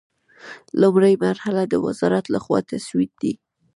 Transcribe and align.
لومړۍ 0.81 1.13
مرحله 1.25 1.61
د 1.67 1.73
وزارت 1.85 2.25
له 2.33 2.39
خوا 2.43 2.59
تسوید 2.71 3.11
دی. 3.21 3.33